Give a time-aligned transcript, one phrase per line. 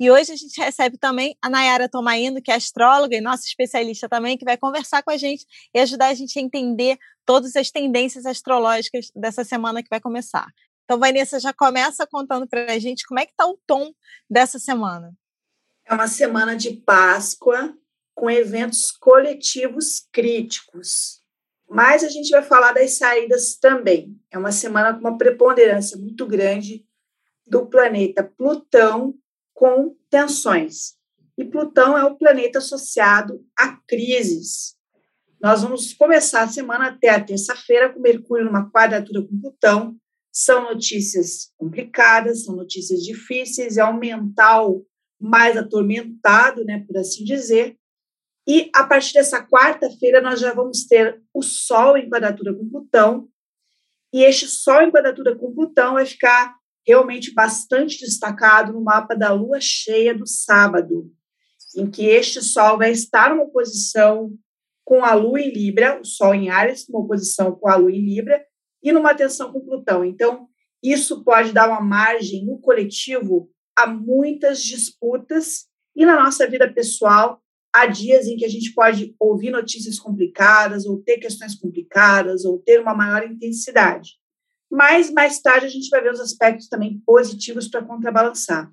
[0.00, 4.08] E hoje a gente recebe também a Nayara Tomaino, que é astróloga e nossa especialista
[4.08, 5.44] também, que vai conversar com a gente
[5.74, 10.46] e ajudar a gente a entender todas as tendências astrológicas dessa semana que vai começar.
[10.84, 13.92] Então, Vanessa, já começa contando para a gente como é que está o tom
[14.30, 15.12] dessa semana.
[15.84, 17.76] É uma semana de Páscoa
[18.14, 21.20] com eventos coletivos críticos.
[21.68, 24.16] Mas a gente vai falar das saídas também.
[24.30, 26.86] É uma semana com uma preponderância muito grande
[27.46, 29.14] do planeta Plutão
[29.58, 30.94] com tensões.
[31.36, 34.76] E Plutão é o planeta associado a crises.
[35.40, 39.96] Nós vamos começar a semana até a terça-feira com Mercúrio numa quadratura com Plutão.
[40.32, 44.80] São notícias complicadas, são notícias difíceis, é um mental
[45.20, 47.76] mais atormentado, né, por assim dizer.
[48.46, 53.28] E a partir dessa quarta-feira nós já vamos ter o Sol em quadratura com Plutão.
[54.12, 56.54] E este Sol em quadratura com Plutão vai ficar
[56.88, 61.12] realmente bastante destacado no mapa da lua cheia do sábado,
[61.76, 64.32] em que este Sol vai estar numa posição
[64.86, 68.00] com a lua em Libra, o Sol em Ares, numa posição com a lua em
[68.00, 68.42] Libra,
[68.82, 70.02] e numa tensão com Plutão.
[70.02, 70.48] Então,
[70.82, 77.42] isso pode dar uma margem no coletivo a muitas disputas, e na nossa vida pessoal,
[77.70, 82.58] há dias em que a gente pode ouvir notícias complicadas, ou ter questões complicadas, ou
[82.58, 84.12] ter uma maior intensidade.
[84.70, 88.70] Mas mais tarde a gente vai ver os aspectos também positivos para contrabalançar.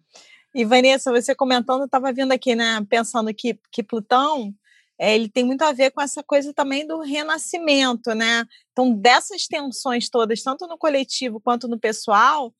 [0.53, 4.53] E Vanessa, você comentando, estava vindo aqui, né, pensando que, que Plutão
[4.97, 8.45] é, ele tem muito a ver com essa coisa também do renascimento, né?
[8.71, 12.53] Então, dessas tensões todas, tanto no coletivo quanto no pessoal,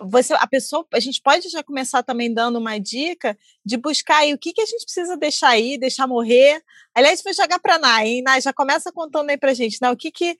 [0.00, 4.32] você, a pessoa, a gente pode já começar também dando uma dica de buscar aí
[4.32, 6.62] o que, que a gente precisa deixar aí, deixar morrer.
[6.94, 8.22] Aliás, vou jogar para Nai, hein?
[8.22, 9.90] Nai, já começa contando aí para gente, né?
[9.90, 10.36] O que, que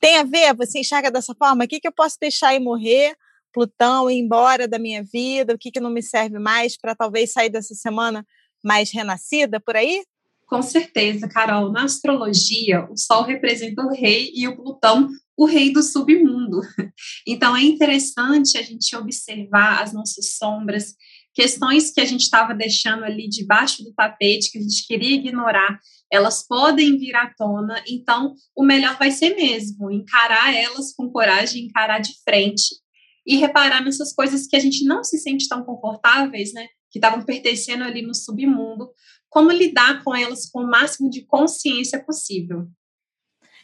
[0.00, 0.54] tem a ver?
[0.56, 1.64] Você enxerga dessa forma?
[1.64, 3.14] O que, que eu posso deixar e morrer?
[3.52, 5.54] Plutão ir embora da minha vida?
[5.54, 8.26] O que, que não me serve mais para talvez sair dessa semana
[8.64, 10.04] mais renascida por aí?
[10.46, 11.70] Com certeza, Carol.
[11.70, 16.60] Na astrologia, o Sol representa o rei e o Plutão o rei do submundo.
[17.26, 20.94] Então é interessante a gente observar as nossas sombras,
[21.34, 25.78] questões que a gente estava deixando ali debaixo do tapete, que a gente queria ignorar,
[26.12, 31.66] elas podem vir à tona, então o melhor vai ser mesmo encarar elas com coragem,
[31.66, 32.80] encarar de frente
[33.26, 36.66] e reparar nessas coisas que a gente não se sente tão confortáveis, né?
[36.90, 38.90] Que estavam pertencendo ali no submundo,
[39.28, 42.66] como lidar com elas com o máximo de consciência possível.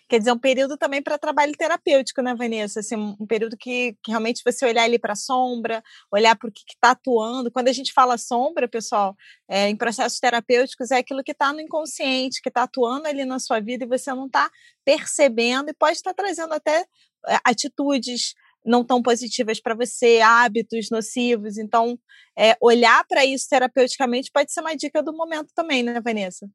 [0.09, 2.79] Quer dizer, um período também para trabalho terapêutico, né, Vanessa?
[2.79, 6.53] Assim, um período que, que realmente você olhar ali para a sombra, olhar para o
[6.53, 7.51] que está atuando.
[7.51, 9.17] Quando a gente fala sombra, pessoal,
[9.49, 13.41] é, em processos terapêuticos, é aquilo que está no inconsciente, que está atuando ali na
[13.41, 14.49] sua vida e você não está
[14.85, 16.87] percebendo e pode estar tá trazendo até
[17.27, 18.35] é, atitudes
[18.65, 21.59] não tão positivas para você, hábitos nocivos.
[21.59, 21.99] Então,
[22.39, 26.49] é, olhar para isso terapeuticamente pode ser uma dica do momento também, né, Vanessa?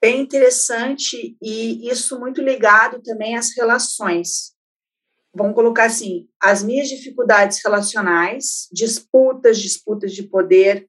[0.00, 4.52] Bem interessante e isso muito ligado também às relações.
[5.34, 10.88] Vamos colocar assim, as minhas dificuldades relacionais, disputas, disputas de poder,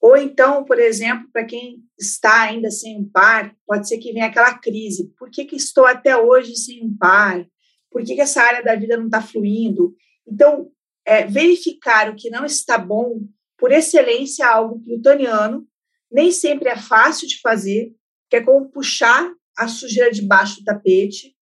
[0.00, 4.26] ou então, por exemplo, para quem está ainda sem um par, pode ser que venha
[4.26, 5.12] aquela crise.
[5.18, 7.44] Por que, que estou até hoje sem um par?
[7.90, 9.94] Por que, que essa área da vida não está fluindo?
[10.26, 10.70] Então,
[11.04, 13.22] é, verificar o que não está bom,
[13.56, 15.66] por excelência, é algo plutoniano,
[16.10, 17.92] nem sempre é fácil de fazer,
[18.28, 21.34] que é como puxar a sujeira debaixo do tapete,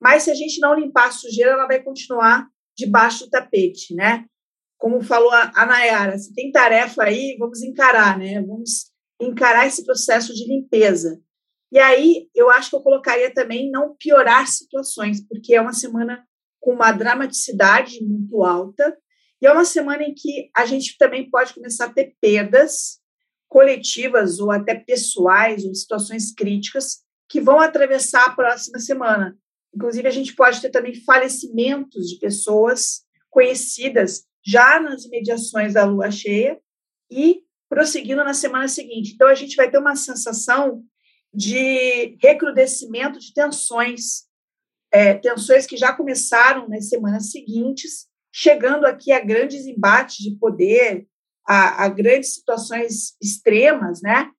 [0.00, 2.46] mas se a gente não limpar a sujeira, ela vai continuar
[2.76, 4.26] debaixo do tapete, né?
[4.76, 8.42] Como falou a Nayara, se tem tarefa aí, vamos encarar, né?
[8.42, 11.20] Vamos encarar esse processo de limpeza.
[11.72, 16.24] E aí, eu acho que eu colocaria também não piorar situações, porque é uma semana
[16.60, 18.96] com uma dramaticidade muito alta,
[19.40, 23.00] e é uma semana em que a gente também pode começar a ter perdas,
[23.54, 29.38] coletivas ou até pessoais ou situações críticas que vão atravessar a próxima semana.
[29.72, 36.10] Inclusive, a gente pode ter também falecimentos de pessoas conhecidas já nas imediações da lua
[36.10, 36.58] cheia
[37.08, 39.12] e prosseguindo na semana seguinte.
[39.14, 40.82] Então, a gente vai ter uma sensação
[41.32, 44.24] de recrudescimento de tensões,
[44.92, 51.06] é, tensões que já começaram nas semanas seguintes, chegando aqui a grandes embates de poder,
[51.46, 54.30] a, a grandes situações extremas, né?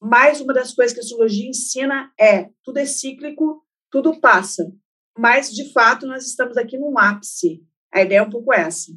[0.00, 4.72] mais uma das coisas que a astrologia ensina é tudo é cíclico, tudo passa.
[5.18, 7.64] Mas, de fato, nós estamos aqui num ápice.
[7.92, 8.92] A ideia é um pouco essa.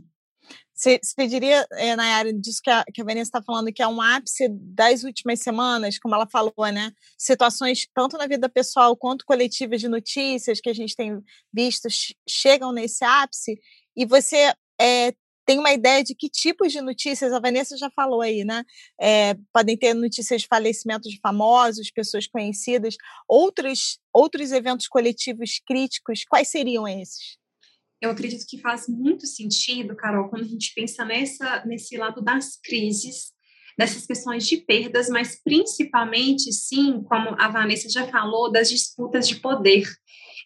[0.76, 4.02] Você, diria, é, Nayara, disso que a, que a Vanessa está falando, que é um
[4.02, 6.92] ápice das últimas semanas, como ela falou, né?
[7.18, 11.22] Situações, tanto na vida pessoal quanto coletivas de notícias que a gente tem
[11.52, 11.90] visto,
[12.28, 13.60] chegam nesse ápice,
[13.96, 15.14] e você é,
[15.50, 18.64] tem uma ideia de que tipos de notícias, a Vanessa já falou aí, né?
[19.02, 22.96] É, podem ter notícias de falecimento de famosos, pessoas conhecidas,
[23.28, 27.40] outros, outros eventos coletivos críticos, quais seriam esses?
[28.00, 32.56] eu acredito que faz muito sentido, Carol, quando a gente pensa nessa, nesse lado das
[32.56, 33.34] crises,
[33.78, 39.38] dessas questões de perdas, mas principalmente, sim, como a Vanessa já falou, das disputas de
[39.38, 39.84] poder.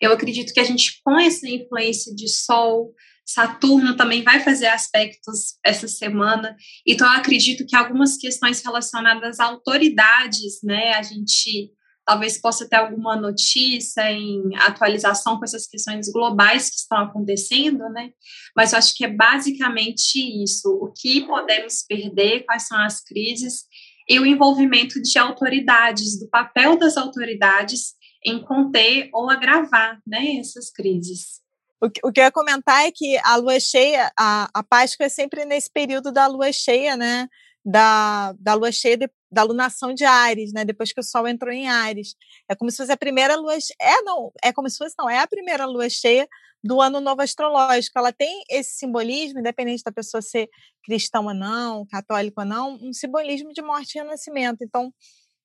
[0.02, 2.92] Eu acredito que a gente, com essa influência de Sol,
[3.25, 6.56] Saturno também vai fazer aspectos essa semana,
[6.86, 11.72] então eu acredito que algumas questões relacionadas a autoridades, né, a gente
[12.06, 18.12] talvez possa ter alguma notícia em atualização com essas questões globais que estão acontecendo, né?
[18.56, 23.64] Mas eu acho que é basicamente isso: o que podemos perder, quais são as crises
[24.08, 27.94] e o envolvimento de autoridades, do papel das autoridades
[28.25, 31.43] em conter ou agravar, né, essas crises.
[31.84, 35.44] O que, eu ia comentar é que a lua cheia, a, a Páscoa é sempre
[35.44, 37.28] nesse período da lua cheia, né?
[37.66, 40.64] Da, da lua cheia de, da lunação de Ares, né?
[40.64, 42.16] Depois que o Sol entrou em Ares.
[42.50, 45.20] É como se fosse a primeira lua é não, é como se fosse não, é
[45.20, 46.26] a primeira lua cheia
[46.64, 48.00] do ano novo astrológico.
[48.00, 50.48] Ela tem esse simbolismo, independente da pessoa ser
[50.86, 54.64] cristã ou não, católico ou não, um simbolismo de morte e renascimento.
[54.64, 54.94] Então,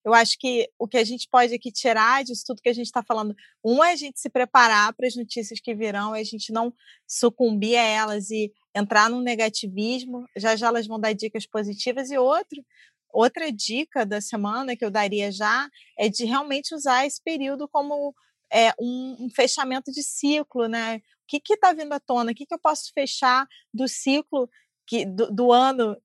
[0.08, 2.86] eu acho que o que a gente pode aqui tirar disso tudo que a gente
[2.86, 3.34] está falando,
[3.64, 6.72] um é a gente se preparar para as notícias que virão, é a gente não
[7.06, 12.18] sucumbir a elas e entrar no negativismo, já já elas vão dar dicas positivas, e
[12.18, 12.64] outro,
[13.10, 15.68] Outra dica da semana que eu daria já
[15.98, 18.14] é de realmente usar esse período como
[18.52, 20.96] é, um, um fechamento de ciclo, né?
[20.96, 22.32] O que está vindo à tona?
[22.32, 24.48] O que, que eu posso fechar do ciclo
[24.86, 25.96] que, do, do, ano,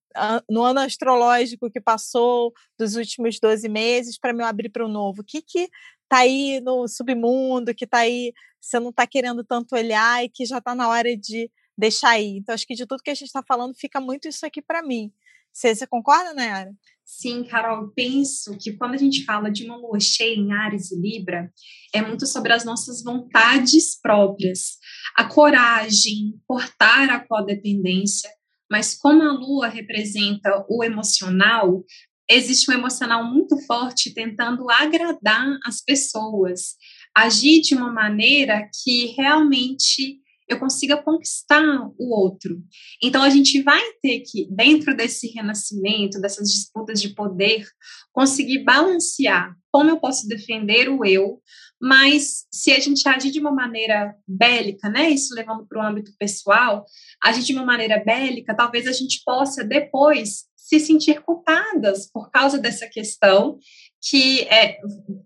[0.50, 5.22] no ano astrológico que passou, dos últimos 12 meses, para me abrir para o novo?
[5.22, 5.70] O que que
[6.04, 10.46] está aí no submundo, que está aí, você não está querendo tanto olhar e que
[10.46, 12.38] já está na hora de deixar aí?
[12.38, 14.84] Então, acho que de tudo que a gente está falando, fica muito isso aqui para
[14.84, 15.12] mim.
[15.52, 16.74] Você, você concorda, Nayara?
[17.06, 21.00] Sim, Carol, penso que quando a gente fala de uma lua cheia em Ares e
[21.00, 21.52] Libra,
[21.94, 24.78] é muito sobre as nossas vontades próprias,
[25.16, 28.32] a coragem, cortar a codependência,
[28.70, 31.84] mas como a lua representa o emocional,
[32.30, 36.76] existe um emocional muito forte tentando agradar as pessoas,
[37.16, 41.64] agir de uma maneira que realmente eu consiga conquistar
[41.98, 42.62] o outro.
[43.02, 47.66] Então, a gente vai ter que, dentro desse renascimento, dessas disputas de poder,
[48.12, 51.42] conseguir balancear como eu posso defender o eu,
[51.84, 56.14] mas se a gente agir de uma maneira bélica, né, isso levando para o âmbito
[56.18, 56.86] pessoal,
[57.22, 62.58] agir de uma maneira bélica, talvez a gente possa depois se sentir culpadas por causa
[62.58, 63.60] dessa questão
[64.02, 64.78] que é,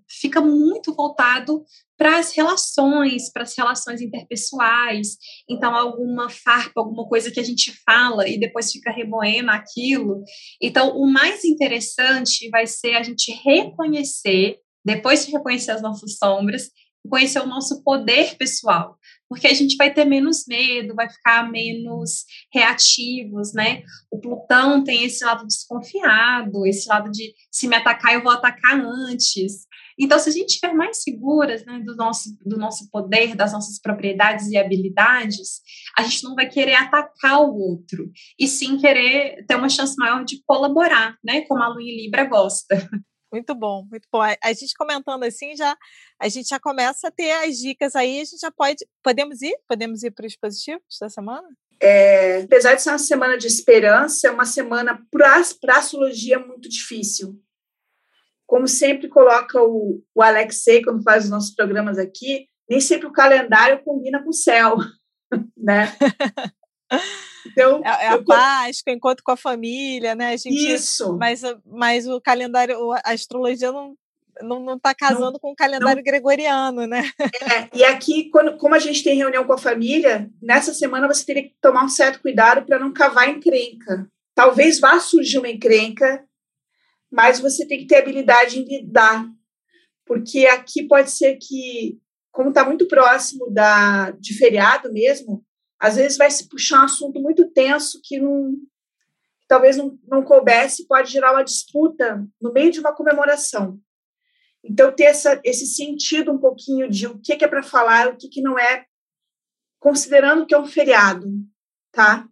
[0.09, 1.63] fica muito voltado
[1.95, 5.17] para as relações, para as relações interpessoais.
[5.47, 10.23] Então, alguma farpa, alguma coisa que a gente fala e depois fica remoendo aquilo.
[10.59, 16.71] Então, o mais interessante vai ser a gente reconhecer, depois de reconhecer as nossas sombras,
[17.09, 18.97] conhecer o nosso poder pessoal,
[19.29, 23.83] porque a gente vai ter menos medo, vai ficar menos reativos, né?
[24.09, 28.79] O Plutão tem esse lado desconfiado, esse lado de se me atacar, eu vou atacar
[28.79, 29.67] antes.
[29.99, 33.79] Então, se a gente estiver mais seguras né, do, nosso, do nosso poder, das nossas
[33.81, 35.61] propriedades e habilidades,
[35.97, 40.23] a gente não vai querer atacar o outro, e sim querer ter uma chance maior
[40.23, 41.41] de colaborar, né?
[41.41, 42.77] Como a Lu Libra gosta.
[43.37, 44.21] Muito bom, muito bom.
[44.21, 45.77] A gente comentando assim, já
[46.19, 48.85] a gente já começa a ter as dicas aí, a gente já pode.
[49.03, 49.55] Podemos ir?
[49.67, 51.47] Podemos ir para os positivos da semana?
[51.79, 56.67] É, apesar de ser uma semana de esperança, é uma semana para a astrologia muito
[56.67, 57.39] difícil
[58.47, 63.11] como sempre coloca o, o Alexei quando faz os nossos programas aqui, nem sempre o
[63.11, 64.77] calendário combina com o céu,
[65.55, 65.93] né?
[67.51, 68.23] Então, é, é a eu...
[68.23, 70.29] Páscoa, encontro com a família, né?
[70.29, 71.17] A gente, Isso.
[71.17, 73.95] Mas, mas o calendário, a astrologia não
[74.39, 76.03] não, não tá casando não, com o calendário não.
[76.03, 77.09] gregoriano, né?
[77.19, 81.25] É, e aqui, quando, como a gente tem reunião com a família, nessa semana você
[81.25, 84.07] teria que tomar um certo cuidado para não cavar encrenca.
[84.35, 86.23] Talvez vá surgir uma encrenca
[87.11, 89.25] mas você tem que ter habilidade em lidar,
[90.05, 91.97] porque aqui pode ser que,
[92.31, 95.43] como está muito próximo da, de feriado mesmo,
[95.79, 98.55] às vezes vai se puxar um assunto muito tenso que não
[99.47, 103.79] talvez não, não coubesse, pode gerar uma disputa no meio de uma comemoração.
[104.63, 108.17] Então, ter essa, esse sentido um pouquinho de o que, que é para falar, o
[108.17, 108.85] que, que não é,
[109.79, 111.27] considerando que é um feriado,
[111.91, 112.27] tá?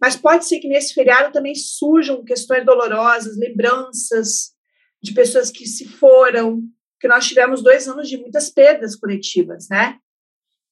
[0.00, 4.54] Mas pode ser que nesse feriado também surjam questões dolorosas, lembranças
[5.02, 6.62] de pessoas que se foram,
[6.98, 9.98] que nós tivemos dois anos de muitas perdas coletivas, né?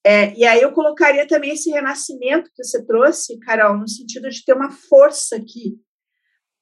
[0.07, 4.45] É, e aí eu colocaria também esse renascimento que você trouxe, Carol, no sentido de
[4.45, 5.79] ter uma força que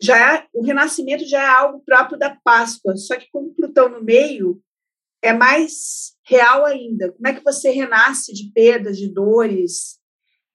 [0.00, 4.02] já é, o renascimento já é algo próprio da Páscoa, só que com Plutão no
[4.02, 4.60] meio
[5.20, 7.12] é mais real ainda.
[7.12, 10.00] Como é que você renasce de perdas, de dores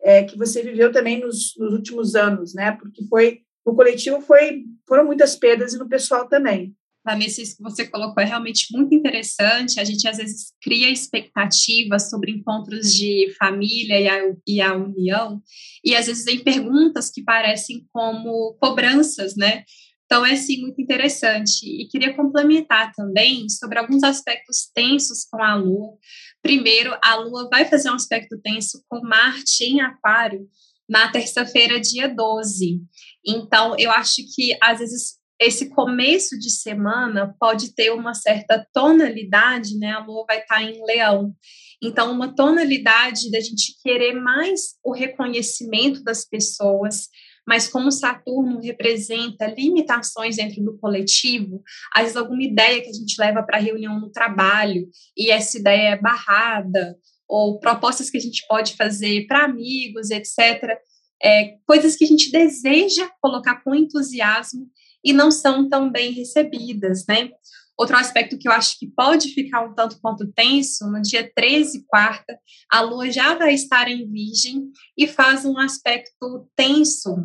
[0.02, 2.72] é, que você viveu também nos, nos últimos anos, né?
[2.74, 6.76] Porque foi no coletivo foi foram muitas perdas e no pessoal também.
[7.08, 9.80] Vanessa, isso que você colocou é realmente muito interessante.
[9.80, 15.42] A gente às vezes cria expectativas sobre encontros de família e a, e a união,
[15.84, 19.64] e às vezes tem perguntas que parecem como cobranças, né?
[20.06, 21.66] Então, é sim muito interessante.
[21.66, 25.98] E queria complementar também sobre alguns aspectos tensos com a Lua.
[26.42, 30.48] Primeiro, a Lua vai fazer um aspecto tenso com Marte em Aquário
[30.90, 32.82] na terça-feira, dia 12.
[33.26, 39.78] Então, eu acho que às vezes esse começo de semana pode ter uma certa tonalidade,
[39.78, 39.92] né?
[39.92, 41.34] A lua vai estar em leão.
[41.82, 47.08] Então, uma tonalidade da gente querer mais o reconhecimento das pessoas,
[47.48, 51.62] mas como Saturno representa limitações dentro do coletivo,
[51.94, 55.58] às vezes alguma ideia que a gente leva para a reunião no trabalho e essa
[55.58, 56.98] ideia é barrada,
[57.30, 60.80] ou propostas que a gente pode fazer para amigos, etc.
[61.22, 64.68] É, coisas que a gente deseja colocar com entusiasmo
[65.04, 67.30] e não são tão bem recebidas, né?
[67.78, 71.86] Outro aspecto que eu acho que pode ficar um tanto quanto tenso, no dia 13,
[71.86, 72.38] quarta,
[72.72, 77.16] a Lua já vai estar em Virgem e faz um aspecto tenso,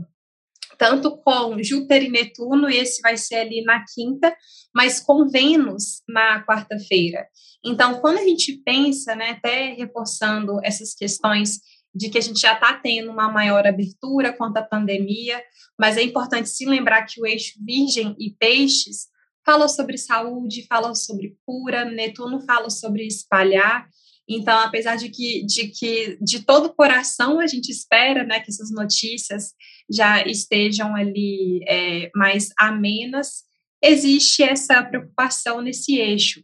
[0.79, 4.37] tanto com Júpiter e Netuno, esse vai ser ali na quinta,
[4.75, 7.27] mas com Vênus na quarta-feira.
[7.65, 11.61] Então, quando a gente pensa, né, até reforçando essas questões
[11.95, 15.43] de que a gente já está tendo uma maior abertura quanto à pandemia,
[15.79, 19.09] mas é importante se lembrar que o eixo Virgem e Peixes
[19.45, 23.87] fala sobre saúde, fala sobre cura, Netuno fala sobre espalhar.
[24.29, 28.51] Então, apesar de que, de que de todo o coração a gente espera né, que
[28.51, 29.53] essas notícias
[29.91, 33.43] já estejam ali é, mais amenas,
[33.83, 36.43] existe essa preocupação nesse eixo.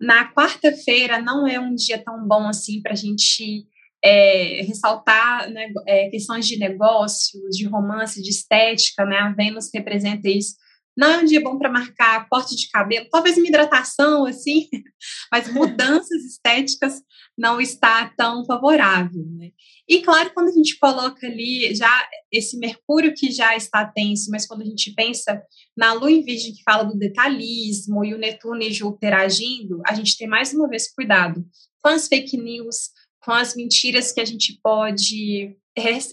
[0.00, 3.66] Na quarta-feira não é um dia tão bom assim para a gente
[4.04, 9.16] é, ressaltar né, é, questões de negócio, de romance, de estética, né?
[9.18, 10.54] A Vênus representa isso.
[10.96, 14.68] Não é um dia bom para marcar corte de cabelo, talvez uma hidratação, assim,
[15.30, 17.00] mas mudanças estéticas
[17.38, 19.50] não está tão favorável, né?
[19.88, 21.88] E claro, quando a gente coloca ali já
[22.32, 25.40] esse Mercúrio que já está tenso, mas quando a gente pensa
[25.76, 29.94] na Lua em Virgem que fala do detalhismo e o Netuno e Júpiter agindo, a
[29.94, 31.46] gente tem mais uma vez cuidado
[31.80, 32.90] com as fake news,
[33.22, 35.56] com as mentiras que a gente pode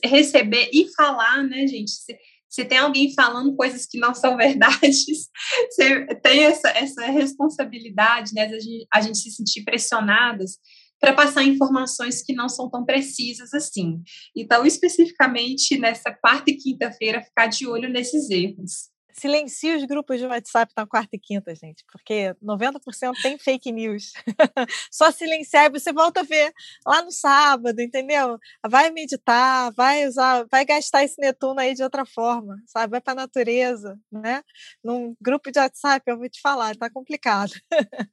[0.03, 1.91] receber e falar, né, gente?
[1.91, 2.17] Se,
[2.49, 5.29] se tem alguém falando coisas que não são verdades,
[5.69, 10.57] você tem essa, essa responsabilidade, né, a gente, a gente se sentir pressionadas
[10.99, 14.01] para passar informações que não são tão precisas assim.
[14.35, 20.25] Então, especificamente nessa quarta e quinta-feira, ficar de olho nesses erros silencie os grupos de
[20.25, 24.13] WhatsApp na quarta e quinta, gente, porque 90% tem fake news.
[24.91, 26.53] Só silenciar e você volta a ver
[26.85, 28.37] lá no sábado, entendeu?
[28.67, 32.91] Vai meditar, vai usar, vai gastar esse Netuno aí de outra forma, sabe?
[32.91, 34.43] Vai para a natureza, né?
[34.83, 37.53] Num grupo de WhatsApp, eu vou te falar, tá complicado.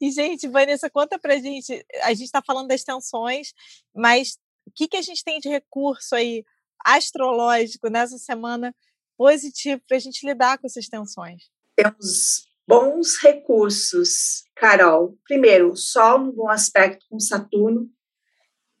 [0.00, 3.52] e, gente, Vanessa, conta pra gente, a gente está falando das tensões,
[3.94, 6.44] mas o que, que a gente tem de recurso aí
[6.84, 8.74] astrológico nessa semana
[9.16, 11.44] positivo para a gente lidar com essas tensões?
[11.76, 15.18] Temos bons recursos, Carol.
[15.24, 17.88] Primeiro, o Sol no bom aspecto com Saturno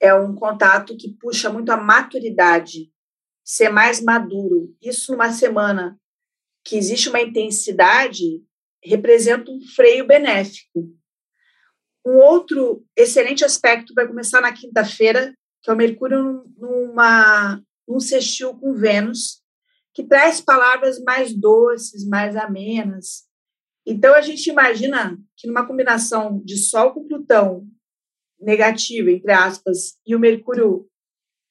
[0.00, 2.92] é um contato que puxa muito a maturidade,
[3.44, 4.74] ser mais maduro.
[4.82, 5.98] Isso numa semana
[6.64, 8.42] que existe uma intensidade
[8.82, 10.94] representa um freio benéfico.
[12.06, 18.54] Um outro excelente aspecto vai começar na quinta-feira, que é o Mercúrio numa, num sextil
[18.54, 19.42] com Vênus,
[19.94, 23.24] que traz palavras mais doces, mais amenas.
[23.86, 27.66] Então, a gente imagina que numa combinação de Sol com Plutão
[28.40, 30.88] negativo, entre aspas, e o Mercúrio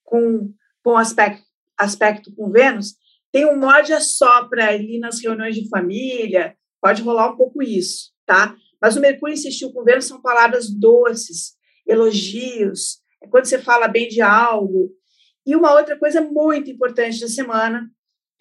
[0.04, 1.44] com bom aspecto,
[1.78, 2.96] aspecto com Vênus,
[3.32, 8.56] tem um mod sopra ali nas reuniões de família, pode rolar um pouco isso, tá?
[8.82, 11.56] Mas o Mercúrio insistiu com Vênus são palavras doces,
[11.88, 14.92] elogios, é quando você fala bem de algo.
[15.46, 17.90] E uma outra coisa muito importante da semana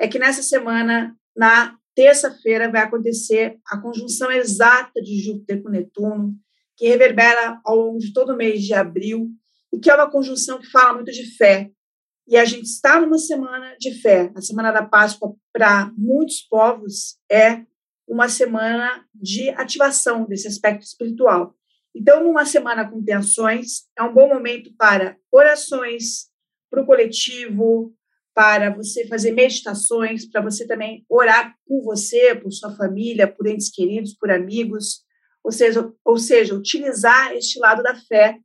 [0.03, 6.35] é que nessa semana, na terça-feira, vai acontecer a conjunção exata de Júpiter com Netuno,
[6.77, 9.31] que reverbera ao longo de todo o mês de abril,
[9.73, 11.71] e que é uma conjunção que fala muito de fé.
[12.27, 14.33] E a gente está numa semana de fé.
[14.35, 17.63] A semana da Páscoa, para muitos povos, é
[18.09, 21.55] uma semana de ativação desse aspecto espiritual.
[21.95, 26.27] Então, numa semana com tensões, é um bom momento para orações,
[26.69, 27.95] para o coletivo,
[28.35, 33.71] para você fazer meditações, para você também orar por você, por sua família, por entes
[33.71, 35.03] queridos, por amigos,
[35.45, 38.39] ou seja, ou seja, utilizar este lado da fé,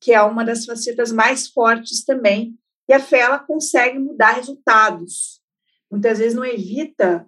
[0.00, 5.40] que é uma das facetas mais fortes também, e a fé ela consegue mudar resultados.
[5.90, 7.26] Muitas vezes não evita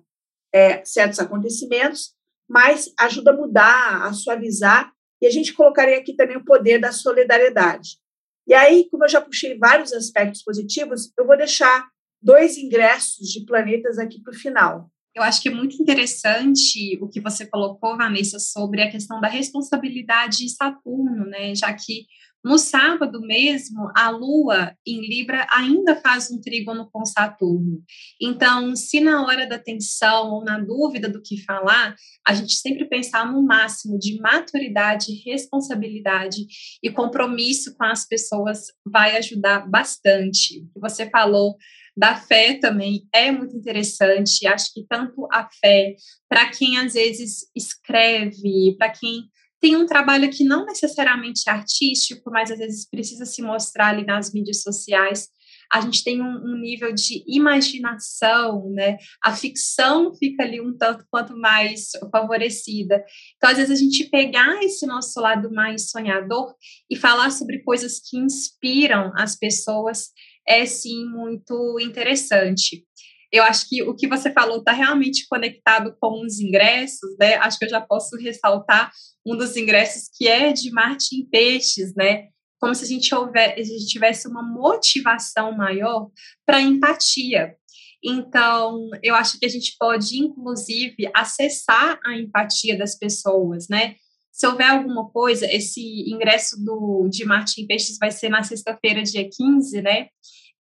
[0.53, 2.15] é, certos acontecimentos,
[2.49, 6.93] mas ajuda a mudar, a suavizar, e a gente colocaria aqui também o poder da
[6.93, 7.99] solidariedade.
[8.47, 11.89] E aí, como eu já puxei vários aspectos positivos, eu vou deixar
[12.23, 14.91] dois ingressos de planetas aqui para o final.
[15.15, 19.29] Eu acho que é muito interessante o que você colocou, Vanessa, sobre a questão da
[19.29, 21.55] responsabilidade de Saturno, né?
[21.55, 22.07] Já que
[22.43, 27.83] no sábado mesmo, a Lua em Libra ainda faz um trígono com Saturno.
[28.21, 31.95] Então, se na hora da tensão ou na dúvida do que falar,
[32.27, 36.47] a gente sempre pensar no máximo de maturidade, responsabilidade
[36.83, 40.67] e compromisso com as pessoas vai ajudar bastante.
[40.77, 41.57] Você falou
[42.01, 44.47] da fé também é muito interessante.
[44.47, 45.95] Acho que tanto a fé,
[46.27, 49.25] para quem às vezes escreve, para quem
[49.61, 54.07] tem um trabalho que não necessariamente é artístico, mas às vezes precisa se mostrar ali
[54.07, 55.29] nas mídias sociais.
[55.71, 58.97] A gente tem um, um, nível de imaginação, né?
[59.23, 63.05] A ficção fica ali um tanto quanto mais favorecida.
[63.37, 66.55] Então, às vezes, a gente pegar esse nosso lado mais sonhador
[66.91, 70.09] e falar sobre coisas que inspiram as pessoas
[70.47, 72.85] é sim muito interessante.
[73.33, 77.37] Eu acho que o que você falou está realmente conectado com os ingressos, né?
[77.37, 78.91] Acho que eu já posso ressaltar
[79.25, 82.29] um dos ingressos que é de Marte em Peixes, né?
[82.61, 86.11] Como se a gente, houver, a gente tivesse uma motivação maior
[86.45, 87.55] para empatia.
[88.03, 93.95] Então, eu acho que a gente pode, inclusive, acessar a empatia das pessoas, né?
[94.33, 99.03] Se houver alguma coisa, esse ingresso do, de Marte em Peixes vai ser na sexta-feira,
[99.03, 100.09] dia 15, né?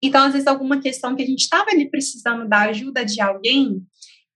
[0.02, 3.82] Então, às vezes, alguma questão que a gente estava ali precisando da ajuda de alguém,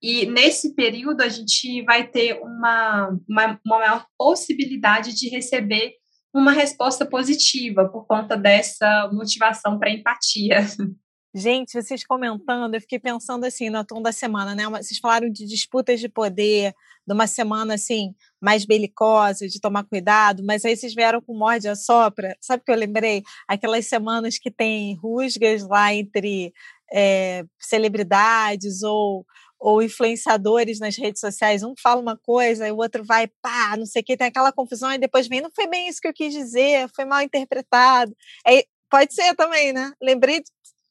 [0.03, 5.94] e nesse período a gente vai ter uma, uma, uma maior possibilidade de receber
[6.35, 10.59] uma resposta positiva por conta dessa motivação para empatia.
[11.37, 14.68] Gente, vocês comentando, eu fiquei pensando assim no tom da semana, né?
[14.68, 16.73] Vocês falaram de disputas de poder,
[17.05, 21.66] de uma semana assim mais belicosa, de tomar cuidado, mas aí vocês vieram com morde
[21.66, 22.37] a sopra.
[22.40, 23.25] Sabe o que eu lembrei?
[23.49, 26.53] Aquelas semanas que tem rusgas lá entre
[26.92, 29.27] é, celebridades ou
[29.59, 33.87] ou influenciadores nas redes sociais, um fala uma coisa e o outro vai, pá, não
[33.87, 36.12] sei o que, tem aquela confusão e depois vem, não foi bem isso que eu
[36.12, 38.14] quis dizer, foi mal interpretado.
[38.47, 39.90] É, pode ser também, né?
[40.03, 40.42] Lembrei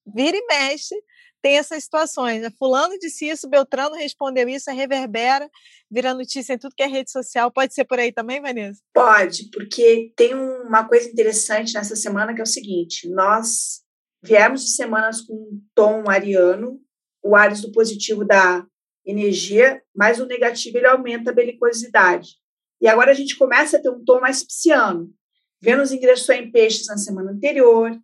[0.05, 0.95] vira e mexe,
[1.41, 2.41] tem essas situações.
[2.41, 2.49] Né?
[2.57, 5.49] Fulano disse isso, Beltrano respondeu isso, reverbera,
[5.91, 7.51] vira notícia em tudo que é rede social.
[7.51, 8.81] Pode ser por aí também, Vanessa?
[8.93, 13.81] Pode, porque tem uma coisa interessante nessa semana que é o seguinte: nós
[14.23, 16.79] viemos de semanas com um tom ariano,
[17.21, 18.65] o Ares do positivo dá
[19.05, 22.37] energia, mas o negativo ele aumenta a belicosidade.
[22.79, 25.13] E agora a gente começa a ter um tom mais pisciano.
[25.61, 27.97] Vênus ingressou em peixes na semana anterior,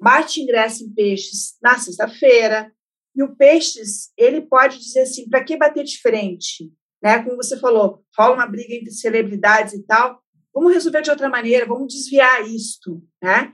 [0.00, 2.72] Marte ingressa em peixes na sexta-feira,
[3.14, 6.72] e o peixes, ele pode dizer assim, para que bater de frente?
[7.02, 7.22] Né?
[7.22, 10.22] Como você falou, rola uma briga entre celebridades e tal,
[10.54, 13.52] vamos resolver de outra maneira, vamos desviar isto, né?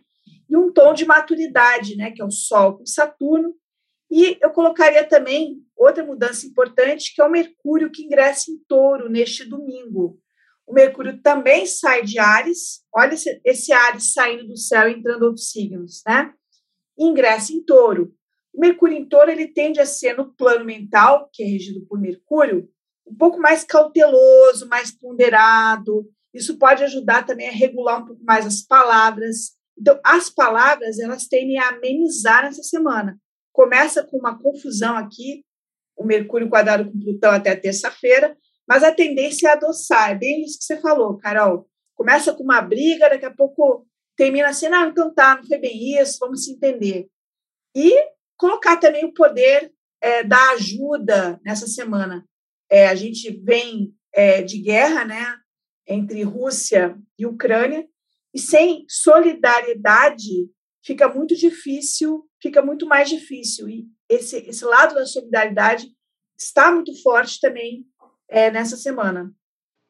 [0.49, 3.55] E um tom de maturidade, né, que é o Sol com Saturno,
[4.11, 9.11] e eu colocaria também outra mudança importante, que é o Mercúrio que ingressa em touro
[9.11, 10.21] neste domingo.
[10.67, 15.23] O Mercúrio também sai de Ares, olha esse, esse Ares saindo do céu e entrando
[15.23, 16.33] outros signos, né?
[16.99, 18.13] E ingressa em touro.
[18.53, 22.01] O Mercúrio em touro ele tende a ser, no plano mental, que é regido por
[22.01, 22.69] Mercúrio,
[23.07, 26.11] um pouco mais cauteloso, mais ponderado.
[26.35, 29.53] Isso pode ajudar também a regular um pouco mais as palavras.
[29.79, 33.17] Então, as palavras, elas tendem a amenizar essa semana.
[33.53, 35.45] Começa com uma confusão aqui,
[35.97, 38.37] o Mercúrio quadrado com Plutão até terça-feira,
[38.69, 41.69] mas a tendência é adoçar, é bem isso que você falou, Carol.
[41.95, 46.01] Começa com uma briga, daqui a pouco termina assim, não, então tá, não foi bem
[46.01, 47.09] isso, vamos se entender.
[47.75, 47.93] E
[48.37, 52.25] colocar também o poder é, da ajuda nessa semana.
[52.71, 55.37] É, a gente vem é, de guerra, né,
[55.87, 57.87] entre Rússia e Ucrânia,
[58.35, 60.51] e sem solidariedade
[60.85, 63.69] fica muito difícil, fica muito mais difícil.
[63.69, 65.89] E esse, esse lado da solidariedade
[66.39, 67.87] está muito forte também
[68.29, 69.33] é, nessa semana.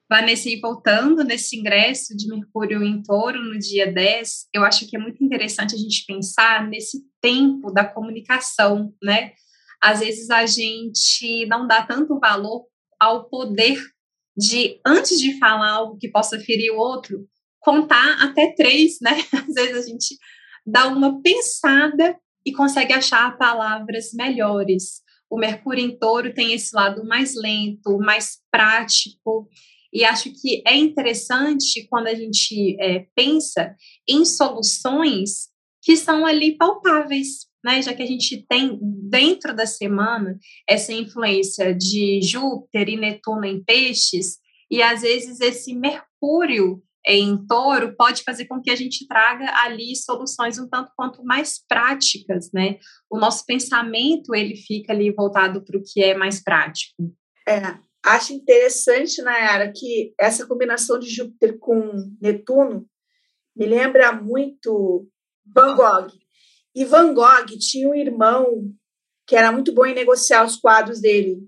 [0.08, 4.96] Vanessa, e voltando nesse ingresso de Mercúrio em Touro no dia 10, eu acho que
[4.96, 9.32] é muito interessante a gente pensar nesse tempo da comunicação, né?
[9.82, 12.64] Às vezes a gente não dá tanto valor
[13.00, 13.82] ao poder
[14.36, 17.26] de, antes de falar algo que possa ferir o outro,
[17.58, 19.10] contar até três, né?
[19.32, 20.16] Às vezes a gente
[20.64, 25.02] dá uma pensada e consegue achar palavras melhores.
[25.30, 29.48] O Mercúrio em Touro tem esse lado mais lento, mais prático,
[29.92, 33.74] e acho que é interessante quando a gente é, pensa
[34.08, 35.48] em soluções
[35.82, 37.80] que são ali palpáveis, né?
[37.80, 43.62] Já que a gente tem dentro da semana essa influência de Júpiter e Netuno em
[43.62, 44.38] peixes,
[44.70, 49.94] e às vezes esse Mercúrio em touro pode fazer com que a gente traga ali
[49.94, 52.78] soluções um tanto quanto mais práticas, né?
[53.08, 57.14] O nosso pensamento ele fica ali voltado para o que é mais prático.
[57.48, 62.84] É, acho interessante, Nayara, que essa combinação de Júpiter com Netuno
[63.54, 65.08] me lembra muito
[65.46, 66.08] Van Gogh.
[66.74, 68.74] E Van Gogh tinha um irmão
[69.28, 71.38] que era muito bom em negociar os quadros dele.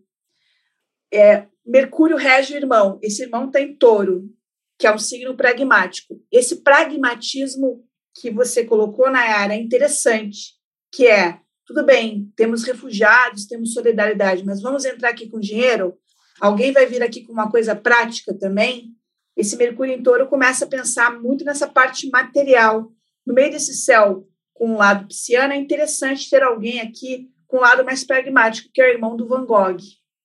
[1.13, 2.99] É, Mercúrio rege o irmão.
[3.03, 4.38] Esse irmão está em touro
[4.79, 6.23] que é um signo pragmático.
[6.31, 10.55] Esse pragmatismo que você colocou na área é interessante,
[10.93, 15.99] que é, tudo bem, temos refugiados, temos solidariedade, mas vamos entrar aqui com dinheiro?
[16.41, 18.95] Alguém vai vir aqui com uma coisa prática também?
[19.37, 22.91] Esse Mercúrio em Touro começa a pensar muito nessa parte material.
[23.27, 27.61] No meio desse céu com o lado pisciano, é interessante ter alguém aqui com o
[27.61, 29.79] lado mais pragmático, que é o irmão do Van Gogh,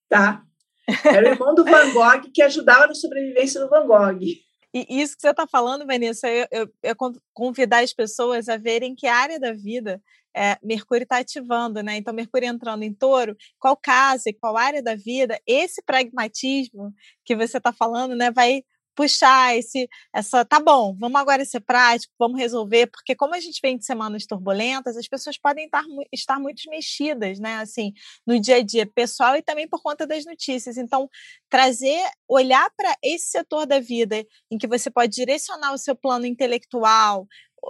[0.10, 0.44] tá?
[1.06, 4.20] Era o irmão do Van Gogh que ajudava na sobrevivência do Van Gogh.
[4.74, 6.96] E isso que você está falando, Vanessa, eu, eu, eu,
[7.32, 10.02] convidar as pessoas a verem que área da vida
[10.36, 11.98] é, Mercúrio está ativando, né?
[11.98, 16.92] Então, Mercúrio entrando em touro, qual casa e qual área da vida, esse pragmatismo
[17.24, 18.64] que você está falando, né, vai
[18.96, 23.60] puxar esse, essa, tá bom, vamos agora ser prático, vamos resolver, porque como a gente
[23.62, 27.94] vem de semanas turbulentas, as pessoas podem estar, estar muito mexidas, né, assim,
[28.26, 30.78] no dia a dia pessoal e também por conta das notícias.
[30.78, 31.10] Então,
[31.50, 36.26] trazer, olhar para esse setor da vida em que você pode direcionar o seu plano
[36.26, 37.28] intelectual,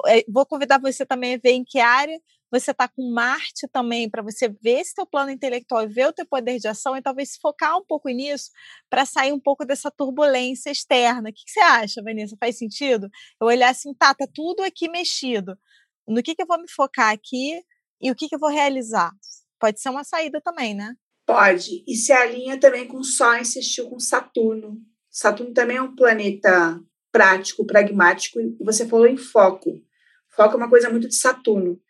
[0.07, 2.19] eh, vou convidar você também a ver em que área
[2.53, 6.13] você está com Marte também, para você ver esse teu plano intelectual e ver o
[6.13, 8.51] teu poder de ação e talvez focar um pouco nisso
[8.91, 11.29] para sair um pouco dessa turbulência externa.
[11.29, 12.37] O que, que, você acha, Vanessa?
[12.39, 13.09] Faz sentido?
[13.41, 15.57] Eu olhar assim, tá, tá tudo aqui mexido.
[16.07, 17.59] No que, que eu vou me focar aqui
[17.99, 19.11] e o que, que eu vou realizar?
[19.59, 20.93] Pode ser uma saída também, né?
[21.25, 21.83] Pode.
[21.87, 24.77] E se alinha também com Sol insistiu com Saturno.
[25.09, 26.79] Saturno também é um planeta
[27.11, 29.81] prático, pragmático, e você falou em foco.
[30.29, 31.81] Foco é uma coisa muito de Saturno.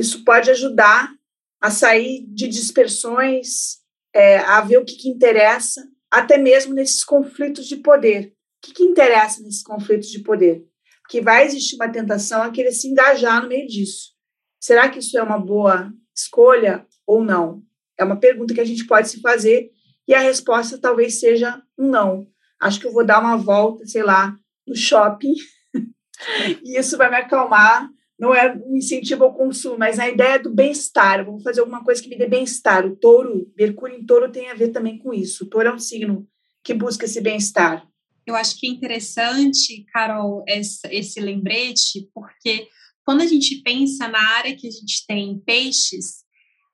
[0.00, 1.12] Isso pode ajudar
[1.60, 3.80] a sair de dispersões,
[4.14, 8.28] é, a ver o que, que, interessa, até mesmo nesses conflitos de poder.
[8.28, 10.64] O que, que interessa nesses conflitos de poder?
[11.02, 14.14] Porque vai existir uma tentação a querer se engajar no meio disso.
[14.58, 17.62] Será que isso é uma boa escolha ou não?
[17.98, 19.70] É uma pergunta que a gente pode se fazer
[20.08, 22.26] e a resposta talvez seja um não.
[22.58, 24.34] Acho que eu vou dar uma volta, sei lá,
[24.66, 25.34] no shopping
[26.64, 30.54] e isso vai me acalmar não é um incentivo ao consumo, mas a ideia do
[30.54, 31.24] bem-estar.
[31.24, 32.84] Vamos fazer alguma coisa que me dê bem-estar.
[32.84, 35.44] O touro, Mercúrio em touro tem a ver também com isso.
[35.44, 36.28] O touro é um signo
[36.62, 37.88] que busca esse bem-estar.
[38.26, 42.68] Eu acho que é interessante, Carol, esse, lembrete, porque
[43.06, 46.22] quando a gente pensa na área que a gente tem peixes,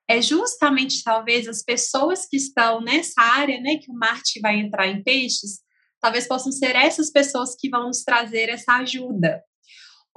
[0.05, 4.85] é justamente talvez as pessoas que estão nessa área, né, que o Marte vai entrar
[4.87, 5.61] em peixes,
[6.01, 9.41] talvez possam ser essas pessoas que vão nos trazer essa ajuda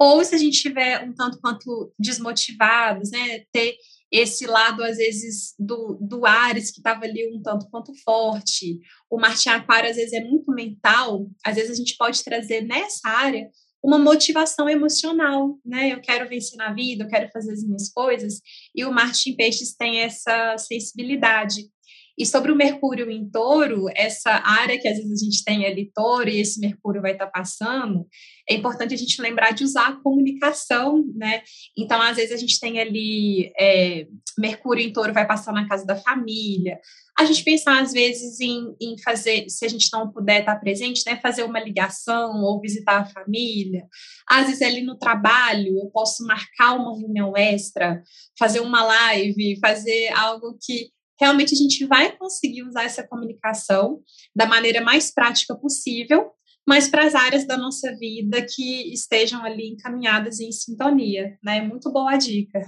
[0.01, 3.77] ou se a gente estiver um tanto quanto desmotivados, né, ter
[4.11, 9.19] esse lado, às vezes, do, do Ares, que estava ali um tanto quanto forte, o
[9.19, 13.47] Marte Aquário, às vezes, é muito mental, às vezes a gente pode trazer nessa área
[13.83, 15.93] uma motivação emocional, né?
[15.93, 18.41] Eu quero vencer na vida, eu quero fazer as minhas coisas,
[18.75, 21.69] e o Marte em Peixes tem essa sensibilidade.
[22.17, 25.91] E sobre o Mercúrio em touro, essa área que às vezes a gente tem ali
[25.93, 28.07] touro e esse Mercúrio vai estar tá passando,
[28.49, 31.41] é importante a gente lembrar de usar a comunicação, né?
[31.77, 35.85] Então, às vezes a gente tem ali é, Mercúrio em touro vai passar na casa
[35.85, 36.79] da família.
[37.17, 41.03] A gente pensar, às vezes, em, em fazer, se a gente não puder estar presente,
[41.05, 41.19] né?
[41.21, 43.85] Fazer uma ligação ou visitar a família.
[44.27, 48.01] Às vezes, ali no trabalho, eu posso marcar uma reunião extra,
[48.37, 50.89] fazer uma live, fazer algo que
[51.21, 54.01] realmente a gente vai conseguir usar essa comunicação
[54.35, 56.31] da maneira mais prática possível,
[56.67, 61.61] mas para as áreas da nossa vida que estejam ali encaminhadas em sintonia, né?
[61.61, 62.59] Muito boa a dica.